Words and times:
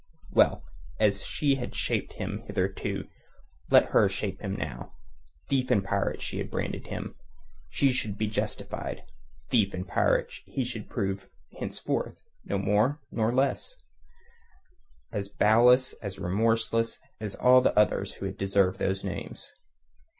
Well, 0.31 0.63
as 0.99 1.23
she 1.23 1.53
had 1.61 1.75
shaped 1.75 2.13
him 2.13 2.41
hitherto, 2.47 3.03
so 3.03 3.09
let 3.69 3.91
her 3.91 4.09
shape 4.09 4.41
him 4.41 4.55
now. 4.55 4.93
Thief 5.47 5.69
and 5.69 5.83
pirate 5.85 6.23
she 6.23 6.39
had 6.39 6.49
branded 6.49 6.87
him. 6.87 7.13
She 7.69 7.91
should 7.91 8.17
be 8.17 8.25
justified. 8.25 9.03
Thief 9.51 9.75
and 9.75 9.87
pirate 9.87 10.31
should 10.31 10.43
he 10.47 10.79
prove 10.81 11.29
henceforth; 11.59 12.19
no 12.43 12.57
more 12.57 12.99
nor 13.11 13.31
less; 13.31 13.77
as 15.11 15.29
bowelless, 15.29 15.93
as 16.01 16.17
remorseless, 16.17 16.99
as 17.19 17.35
all 17.35 17.61
those 17.61 17.73
others 17.75 18.15
who 18.15 18.25
had 18.25 18.37
deserved 18.37 18.79
those 18.79 19.03
names. 19.03 19.53